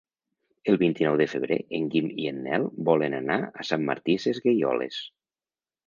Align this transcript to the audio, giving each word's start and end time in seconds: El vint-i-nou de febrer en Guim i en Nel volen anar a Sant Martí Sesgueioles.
El 0.71 0.79
vint-i-nou 0.83 1.17
de 1.21 1.27
febrer 1.33 1.59
en 1.81 1.85
Guim 1.97 2.09
i 2.25 2.27
en 2.31 2.41
Nel 2.47 2.67
volen 2.91 3.19
anar 3.21 3.39
a 3.65 3.71
Sant 3.71 3.89
Martí 3.93 4.21
Sesgueioles. 4.27 5.03